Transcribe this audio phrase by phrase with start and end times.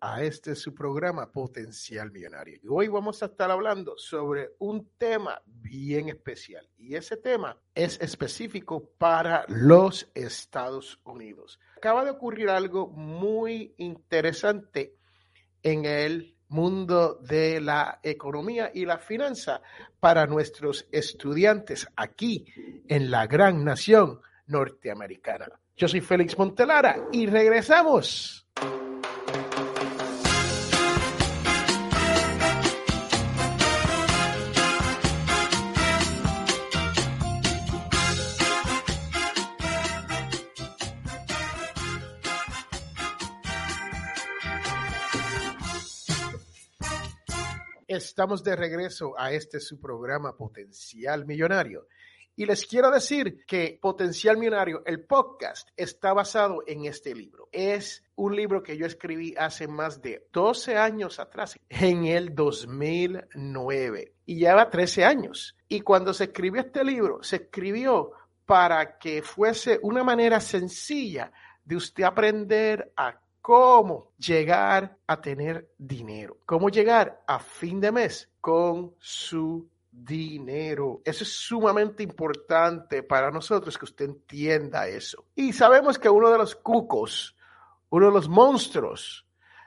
[0.00, 2.58] A este su programa Potencial Millonario.
[2.62, 7.98] Y hoy vamos a estar hablando sobre un tema bien especial y ese tema es
[8.02, 11.58] específico para los Estados Unidos.
[11.74, 14.98] Acaba de ocurrir algo muy interesante
[15.62, 19.62] en el mundo de la economía y la finanza
[19.98, 22.44] para nuestros estudiantes aquí
[22.88, 25.48] en la gran nación norteamericana.
[25.78, 28.46] Yo soy Félix Montelara y regresamos.
[47.96, 51.88] Estamos de regreso a este su programa Potencial Millonario.
[52.36, 57.48] Y les quiero decir que Potencial Millonario, el podcast, está basado en este libro.
[57.52, 64.12] Es un libro que yo escribí hace más de 12 años atrás, en el 2009.
[64.26, 65.56] Y lleva 13 años.
[65.66, 68.12] Y cuando se escribió este libro, se escribió
[68.44, 71.32] para que fuese una manera sencilla
[71.64, 78.28] de usted aprender a cómo llegar a tener dinero, cómo llegar a fin de mes
[78.40, 81.00] con su dinero.
[81.04, 85.26] Eso es sumamente importante para nosotros que usted entienda eso.
[85.36, 87.36] Y sabemos que uno de los cucos,
[87.90, 89.24] uno de los monstruos,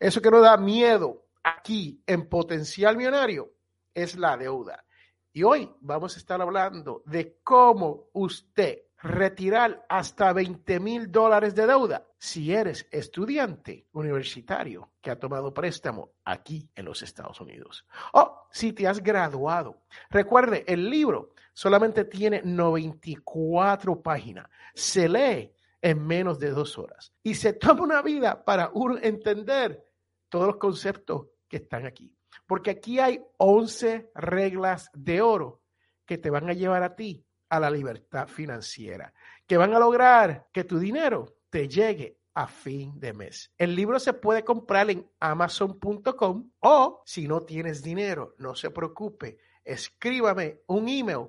[0.00, 3.52] eso que nos da miedo aquí en potencial millonario,
[3.94, 4.84] es la deuda.
[5.32, 11.66] Y hoy vamos a estar hablando de cómo usted retirar hasta 20 mil dólares de
[11.66, 17.86] deuda si eres estudiante universitario que ha tomado préstamo aquí en los Estados Unidos.
[18.12, 19.82] O si te has graduado.
[20.10, 24.48] Recuerde, el libro solamente tiene 94 páginas.
[24.74, 28.70] Se lee en menos de dos horas y se toma una vida para
[29.02, 29.82] entender
[30.28, 32.14] todos los conceptos que están aquí.
[32.46, 35.62] Porque aquí hay 11 reglas de oro
[36.04, 39.12] que te van a llevar a ti a la libertad financiera,
[39.46, 43.52] que van a lograr que tu dinero te llegue a fin de mes.
[43.58, 49.38] El libro se puede comprar en amazon.com o si no tienes dinero, no se preocupe,
[49.64, 51.28] escríbame un email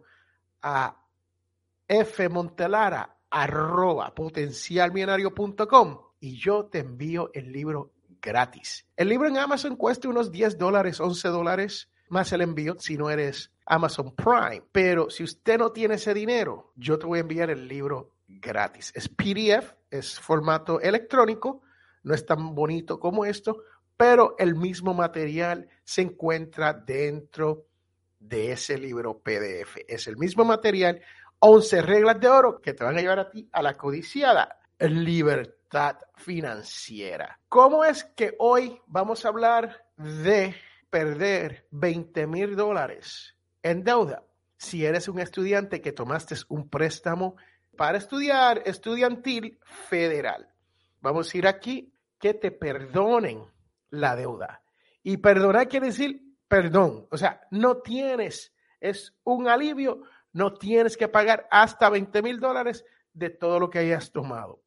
[0.61, 0.95] a
[1.87, 8.85] fmontelara arroba potencialmillonario.com y yo te envío el libro gratis.
[8.95, 13.09] El libro en Amazon cuesta unos 10 dólares, 11 dólares más el envío si no
[13.09, 14.63] eres Amazon Prime.
[14.71, 18.91] Pero si usted no tiene ese dinero, yo te voy a enviar el libro gratis.
[18.93, 21.61] Es PDF, es formato electrónico,
[22.03, 23.63] no es tan bonito como esto,
[23.95, 27.67] pero el mismo material se encuentra dentro
[28.19, 29.77] de ese libro PDF.
[29.87, 31.01] Es el mismo material,
[31.39, 35.97] 11 reglas de oro que te van a llevar a ti a la codiciada libertad
[36.15, 37.39] financiera.
[37.47, 40.55] ¿Cómo es que hoy vamos a hablar de
[40.89, 44.23] perder 20 mil dólares en deuda
[44.57, 47.35] si eres un estudiante que tomaste un préstamo
[47.75, 50.47] para estudiar estudiantil federal.
[50.99, 53.43] Vamos a ir aquí que te perdonen
[53.89, 54.61] la deuda.
[55.01, 57.07] Y perdonar quiere decir perdón.
[57.09, 60.01] O sea, no tienes, es un alivio,
[60.33, 62.83] no tienes que pagar hasta 20 mil dólares
[63.13, 64.61] de todo lo que hayas tomado.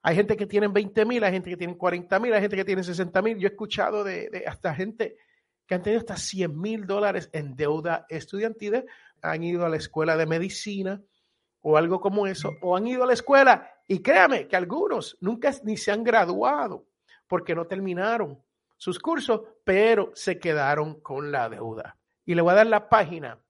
[0.00, 2.64] Hay gente que tiene 20 mil, hay gente que tiene 40 mil, hay gente que
[2.64, 3.36] tiene 60 mil.
[3.36, 5.16] Yo he escuchado de, de hasta gente
[5.66, 8.84] que han tenido hasta 100 mil dólares en deuda estudiantil,
[9.22, 11.02] han ido a la escuela de medicina
[11.60, 15.50] o algo como eso, o han ido a la escuela y créame que algunos nunca
[15.62, 16.86] ni se han graduado
[17.26, 18.42] porque no terminaron
[18.76, 21.98] sus cursos, pero se quedaron con la deuda.
[22.26, 23.40] Y le voy a dar la página.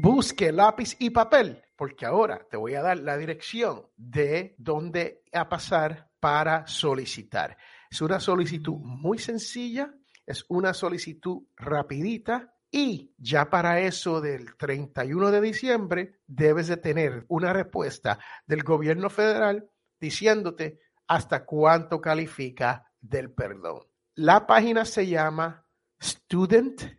[0.00, 5.48] Busque lápiz y papel, porque ahora te voy a dar la dirección de dónde a
[5.48, 7.56] pasar para solicitar.
[7.90, 9.94] Es una solicitud muy sencilla,
[10.26, 17.24] es una solicitud rapidita y ya para eso del 31 de diciembre debes de tener
[17.28, 19.68] una respuesta del gobierno federal
[20.00, 23.82] diciéndote hasta cuánto califica del perdón.
[24.14, 25.66] La página se llama
[26.00, 26.96] studentaid.gov.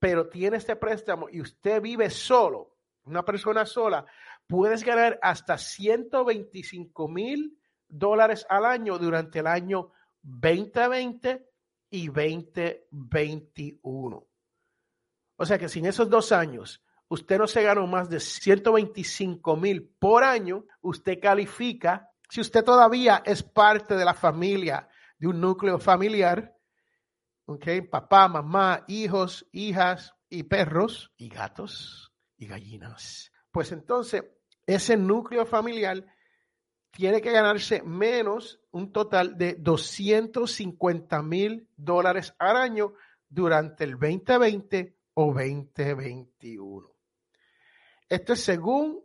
[0.00, 2.73] pero tiene este préstamo y usted vive solo,
[3.04, 4.06] una persona sola,
[4.46, 7.58] puedes ganar hasta 125 mil
[7.88, 9.92] dólares al año durante el año
[10.22, 11.46] 2020
[11.90, 14.26] y 2021.
[15.36, 19.94] O sea que sin esos dos años usted no se ganó más de 125 mil
[19.98, 25.78] por año, usted califica, si usted todavía es parte de la familia, de un núcleo
[25.78, 26.56] familiar,
[27.46, 27.66] ¿ok?
[27.90, 32.13] Papá, mamá, hijos, hijas y perros y gatos
[32.46, 33.32] gallinas.
[33.50, 34.24] Pues entonces,
[34.66, 36.04] ese núcleo familiar
[36.90, 42.94] tiene que ganarse menos un total de 250 mil dólares al año
[43.28, 46.88] durante el 2020 o 2021.
[48.08, 49.02] Esto es según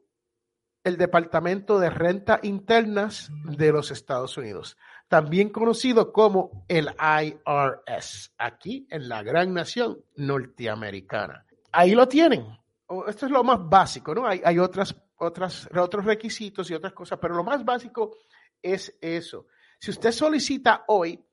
[0.84, 4.78] el Departamento de Renta Internas de los Estados Unidos,
[5.08, 11.46] también conocido como el IRS, aquí en la gran nación norteamericana.
[11.72, 12.46] Ahí lo tienen.
[13.08, 14.26] Esto es lo más básico, ¿no?
[14.26, 18.18] Hay, hay otras otras, otros requisitos y otras cosas, pero lo más básico
[18.62, 19.48] es eso.
[19.80, 21.24] Si usted solicita hoy,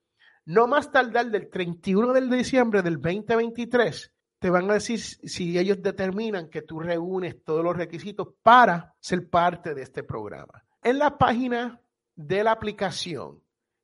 [0.45, 5.83] no más tardar del 31 de diciembre del 2023, te van a decir si ellos
[5.83, 10.65] determinan que tú reúnes todos los requisitos para ser parte de este programa.
[10.83, 11.81] En la página
[12.15, 13.43] de la aplicación,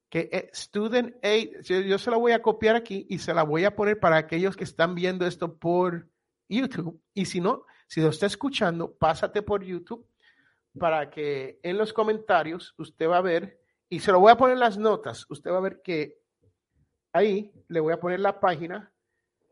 [0.08, 3.64] que es Student Aid, yo se la voy a copiar aquí y se la voy
[3.64, 6.11] a poner para aquellos que están viendo esto por
[6.52, 7.00] YouTube.
[7.14, 10.06] Y si no, si lo está escuchando, pásate por YouTube
[10.78, 14.54] para que en los comentarios usted va a ver, y se lo voy a poner
[14.54, 16.18] en las notas, usted va a ver que
[17.12, 18.92] ahí le voy a poner la página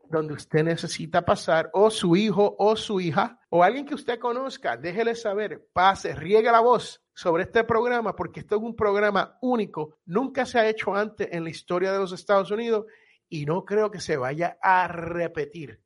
[0.09, 4.75] donde usted necesita pasar, o su hijo o su hija, o alguien que usted conozca,
[4.75, 9.95] déjele saber, pase, riegue la voz sobre este programa, porque esto es un programa único,
[10.05, 12.87] nunca se ha hecho antes en la historia de los Estados Unidos
[13.29, 15.79] y no creo que se vaya a repetir.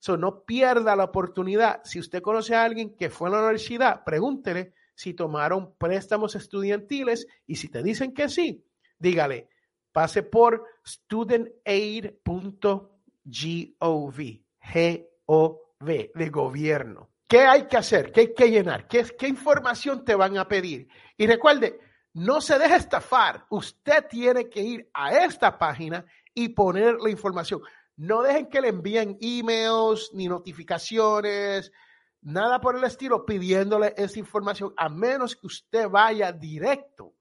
[0.00, 1.82] So, no pierda la oportunidad.
[1.84, 7.26] Si usted conoce a alguien que fue a la universidad, pregúntele si tomaron préstamos estudiantiles
[7.46, 8.64] y si te dicen que sí,
[8.98, 9.48] dígale,
[9.92, 12.20] pase por studentaid.gov,
[14.62, 17.10] G-O-V, de gobierno.
[17.28, 18.10] ¿Qué hay que hacer?
[18.10, 18.88] ¿Qué hay que llenar?
[18.88, 20.88] ¿Qué, ¿Qué información te van a pedir?
[21.16, 21.78] Y recuerde,
[22.14, 23.46] no se deje estafar.
[23.50, 26.04] Usted tiene que ir a esta página
[26.34, 27.60] y poner la información.
[28.00, 31.70] No dejen que le envíen emails ni notificaciones,
[32.22, 37.14] nada por el estilo, pidiéndole esa información, a menos que usted vaya directo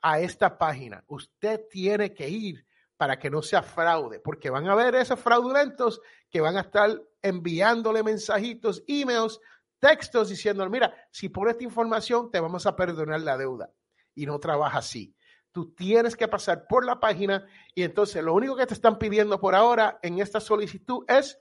[0.00, 1.04] a esta página.
[1.06, 6.00] Usted tiene que ir para que no sea fraude, porque van a haber esos fraudulentos
[6.28, 9.38] que van a estar enviándole mensajitos, emails,
[9.78, 13.70] textos diciendo, mira, si pones esta información te vamos a perdonar la deuda.
[14.12, 15.15] Y no trabaja así
[15.56, 19.40] tú tienes que pasar por la página y entonces lo único que te están pidiendo
[19.40, 21.40] por ahora en esta solicitud es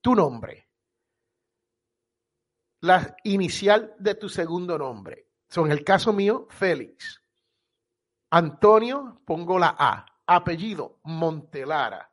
[0.00, 0.68] tu nombre.
[2.82, 5.30] La inicial de tu segundo nombre.
[5.48, 7.20] Son el caso mío, Félix.
[8.30, 10.06] Antonio, pongo la A.
[10.28, 12.12] Apellido, Montelara.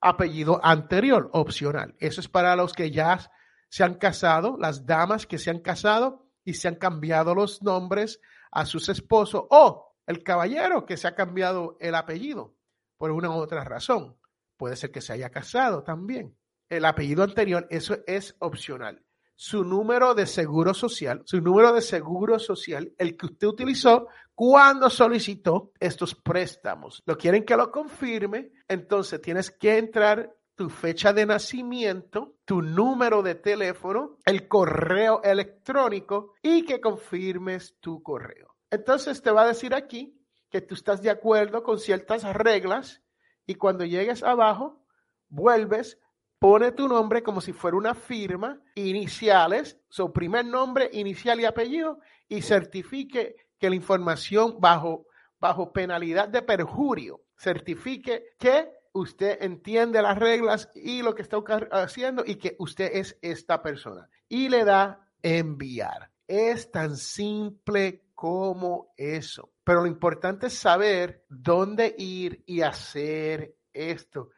[0.00, 1.94] Apellido anterior, opcional.
[1.98, 3.30] Eso es para los que ya
[3.68, 8.22] se han casado, las damas que se han casado y se han cambiado los nombres
[8.50, 12.54] a sus esposos o el caballero que se ha cambiado el apellido
[12.98, 14.16] por una u otra razón.
[14.56, 16.36] Puede ser que se haya casado también.
[16.68, 19.04] El apellido anterior, eso es opcional.
[19.36, 24.88] Su número de seguro social, su número de seguro social, el que usted utilizó cuando
[24.88, 27.02] solicitó estos préstamos.
[27.04, 33.22] Lo quieren que lo confirme, entonces tienes que entrar tu fecha de nacimiento, tu número
[33.22, 38.53] de teléfono, el correo electrónico y que confirmes tu correo.
[38.74, 43.02] Entonces te va a decir aquí que tú estás de acuerdo con ciertas reglas
[43.46, 44.84] y cuando llegues abajo,
[45.28, 46.00] vuelves,
[46.40, 52.00] pone tu nombre como si fuera una firma, iniciales, su primer nombre, inicial y apellido,
[52.28, 55.06] y certifique que la información bajo,
[55.38, 61.36] bajo penalidad de perjurio, certifique que usted entiende las reglas y lo que está
[61.70, 64.08] haciendo y que usted es esta persona.
[64.28, 66.10] Y le da enviar.
[66.26, 69.52] Es tan simple como eso.
[69.64, 74.30] Pero lo importante es saber dónde ir y hacer esto.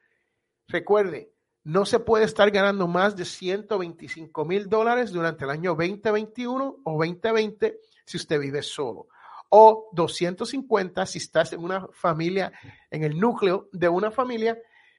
[0.69, 1.33] Recuerde,
[1.65, 6.93] no se puede estar ganando más de 125 mil dólares durante el año 2021 o
[6.93, 9.09] 2020 si usted vive solo.
[9.49, 12.53] O 250 si estás en una familia,
[12.91, 14.57] en el núcleo de una familia.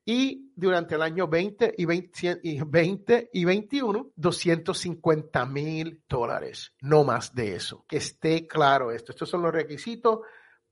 [0.10, 6.74] Y durante el año 20 y 20, y 20 y 21, 250 mil dólares.
[6.80, 7.86] No más de eso.
[7.88, 9.12] Que esté claro esto.
[9.12, 10.20] Estos son los requisitos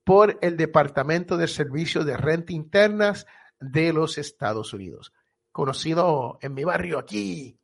[0.06, 3.26] por el Departamento de Servicios de Renta Internas
[3.60, 5.12] de los Estados Unidos
[5.56, 7.58] conocido en mi barrio aquí,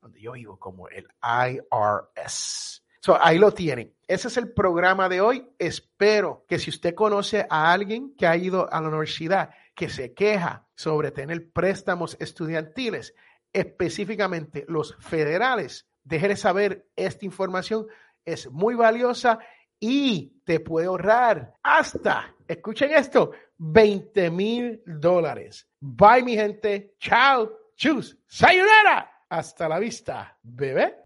[0.00, 2.84] donde yo vivo, como el IRS.
[3.00, 3.92] So, ahí lo tienen.
[4.06, 5.44] Ese es el programa de hoy.
[5.58, 10.14] Espero que si usted conoce a alguien que ha ido a la universidad, que se
[10.14, 13.14] queja sobre tener préstamos estudiantiles,
[13.52, 17.86] específicamente los federales, déjele saber esta información.
[18.24, 19.38] Es muy valiosa
[19.80, 25.68] y te puede ahorrar hasta, escuchen esto, 20 mil dólares.
[25.80, 26.94] Bye, mi gente.
[26.98, 27.50] Chao.
[27.76, 28.16] Chus.
[28.26, 29.10] Sayonara.
[29.28, 31.02] Hasta la vista, bebé.